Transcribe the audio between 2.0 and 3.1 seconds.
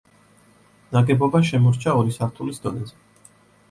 ორი სართულის დონეზე.